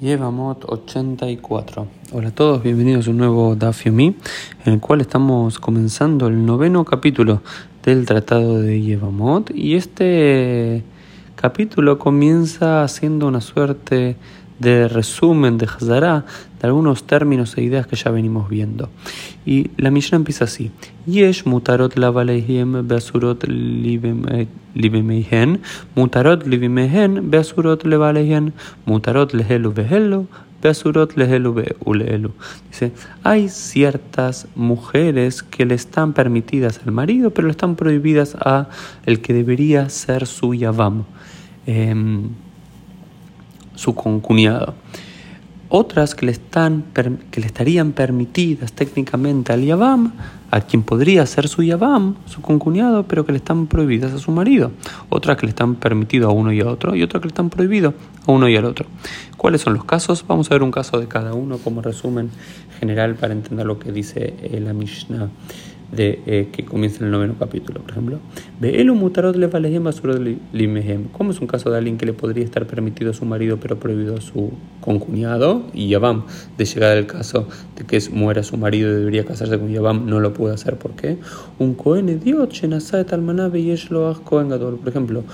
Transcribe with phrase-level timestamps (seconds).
[0.00, 1.86] Yevamot 84.
[2.12, 4.16] Hola a todos, bienvenidos a un nuevo Daf en
[4.64, 7.42] el cual estamos comenzando el noveno capítulo
[7.82, 9.50] del Tratado de Yevamot.
[9.54, 10.84] Y este
[11.36, 14.16] capítulo comienza haciendo una suerte
[14.60, 16.24] de resumen, de Hazara,
[16.60, 18.90] de algunos términos e ideas que ya venimos viendo.
[19.44, 20.70] Y la Mishnah empieza así:
[21.06, 23.44] Yesh mutarot lavalehim beasurot
[24.74, 25.60] libemehen,
[25.96, 28.52] mutarot libemehen beasurot levalehen,
[28.84, 30.28] mutarot lehelu behelu,
[30.62, 32.32] beasurot lehelu beulelu.
[32.70, 32.92] Dice:
[33.24, 38.68] hay ciertas mujeres que le están permitidas al marido, pero le están prohibidas a
[39.06, 41.04] el que debería ser su yavam.
[41.66, 41.94] Eh,
[43.80, 44.74] su concuñado.
[45.72, 46.84] Otras que le, están,
[47.30, 50.12] que le estarían permitidas técnicamente al Yavam,
[50.50, 54.32] a quien podría ser su Yavam, su concuñado, pero que le están prohibidas a su
[54.32, 54.72] marido.
[55.08, 57.50] Otras que le están permitidas a uno y a otro, y otras que le están
[57.50, 57.94] prohibidas
[58.26, 58.86] a uno y al otro.
[59.36, 60.24] ¿Cuáles son los casos?
[60.26, 62.30] Vamos a ver un caso de cada uno como resumen
[62.80, 65.28] general para entender lo que dice la Mishnah
[65.92, 68.18] de, eh, que comienza en el noveno capítulo, por ejemplo.
[71.12, 73.78] ¿Cómo es un caso de alguien que le podría estar permitido a su marido pero
[73.78, 75.64] prohibido a su concuñado?
[75.74, 76.24] Y Yabam,
[76.56, 80.20] de llegar al caso de que muera su marido y debería casarse con Yabam, no
[80.20, 80.76] lo puede hacer.
[80.76, 81.18] ¿Por qué?
[81.58, 82.52] Un Cohen Idiot,
[84.78, 85.24] Por ejemplo,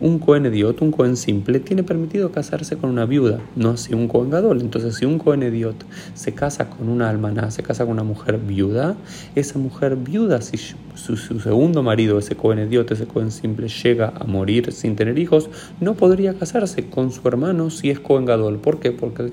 [0.00, 4.08] un Cohen Ediot, un Cohen simple, tiene permitido casarse con una viuda, no así un
[4.08, 4.60] Cohen Gadol.
[4.60, 8.38] Entonces, si un Cohen Ediot se casa con una almaná, se casa con una mujer
[8.38, 8.96] viuda,
[9.34, 10.56] esa mujer viuda, si
[10.94, 15.50] su, segundo marido, ese Cohen Ediot, ese Cohen simple, llega a morir sin tener hijos,
[15.80, 18.58] no podría casarse con su hermano si es Cohen Gadol.
[18.58, 18.92] ¿Por qué?
[18.92, 19.32] Porque el,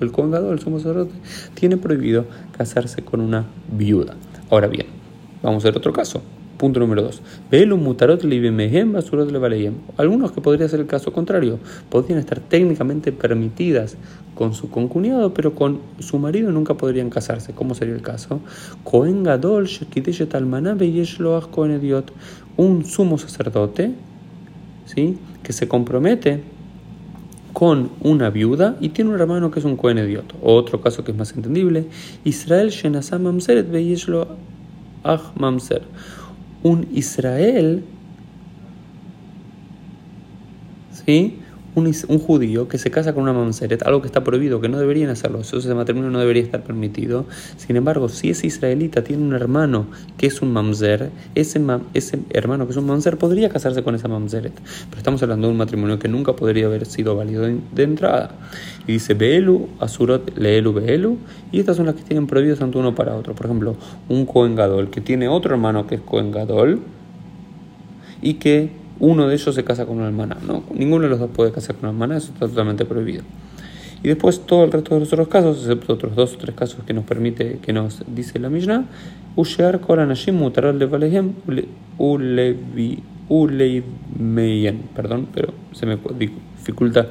[0.00, 1.14] el Cohen Gadol, el sumo sacerdote,
[1.54, 4.16] tiene prohibido casarse con una viuda.
[4.50, 4.86] Ahora bien,
[5.42, 6.22] vamos a ver otro caso.
[6.60, 7.22] Punto número 2.
[9.96, 11.58] Algunos que podría ser el caso contrario,
[11.88, 13.96] podrían estar técnicamente permitidas
[14.34, 17.54] con su concuñado, pero con su marido nunca podrían casarse.
[17.54, 18.40] ¿Cómo sería el caso?
[22.58, 23.94] Un sumo sacerdote
[24.84, 25.16] ¿sí?
[25.42, 26.42] que se compromete
[27.54, 31.16] con una viuda y tiene un hermano que es un Cohen Otro caso que es
[31.16, 31.86] más entendible,
[32.24, 33.66] Israel Shenasam Mamseret
[35.36, 35.82] Mamser
[36.62, 37.84] un Israel,
[41.04, 41.38] ¿sí?
[41.74, 45.08] Un, judío que se casa con una mamseret, algo que está prohibido, que no deberían
[45.08, 47.26] hacerlo, eso ese matrimonio no debería estar permitido.
[47.56, 49.86] Sin embargo, si ese israelita tiene un hermano
[50.16, 51.60] que es un mamzer, ese,
[51.94, 54.52] ese hermano que es un mamzer podría casarse con esa mamzeret.
[54.88, 58.32] Pero estamos hablando de un matrimonio que nunca podría haber sido válido de, entrada.
[58.86, 61.18] Y dice Beelu, Asurot, Leelu, Beelu,
[61.52, 63.34] y estas son las que tienen prohibido tanto uno para otro.
[63.34, 63.76] Por ejemplo,
[64.08, 66.80] un Cohen Gadol que tiene otro hermano que es Cohen Gadol
[68.22, 70.36] y que uno de ellos se casa con una hermana.
[70.46, 73.24] No, ninguno de los dos puede casar con una hermana, eso está totalmente prohibido.
[74.02, 76.84] Y después todo el resto de los otros casos, excepto otros dos o tres casos
[76.86, 78.84] que nos permite, que nos dice la Mishnah,
[79.36, 81.32] Ushear Koranashim Mutaral Levalehem
[83.28, 87.08] Uleimeyen, perdón, pero se me dificulta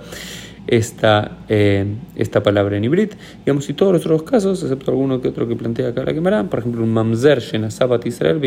[0.70, 1.86] esta, eh,
[2.16, 3.10] esta palabra en hibrid.
[3.40, 6.44] Digamos, y todos los otros casos, excepto alguno que otro que plantea acá la quemará,
[6.44, 8.40] por ejemplo, un mamzer, Shenasabat Israel,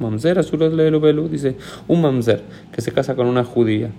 [0.00, 0.44] mamzer,
[1.30, 2.42] dice un mamzer
[2.72, 3.90] que se casa con una judía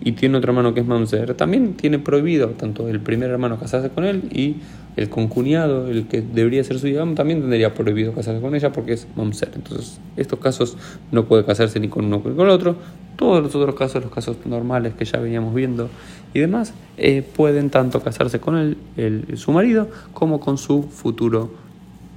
[0.00, 3.90] y tiene otro hermano que es mamzer, también tiene prohibido tanto el primer hermano casarse
[3.90, 4.56] con él y
[4.96, 8.94] el concuñado, el que debería ser su hija, también tendría prohibido casarse con ella porque
[8.94, 9.50] es mamzer.
[9.54, 10.78] Entonces, estos casos
[11.12, 12.76] no puede casarse ni con uno ni con el otro.
[13.16, 15.88] Todos los otros casos, los casos normales que ya veníamos viendo
[16.34, 21.50] y demás, eh, pueden tanto casarse con el, el, su marido como con su futuro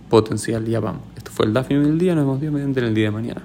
[0.09, 0.65] potencial.
[0.65, 0.79] Ya.
[1.15, 3.41] Esto fue el Daphne del día, nos vemos mediante en el día de mañana.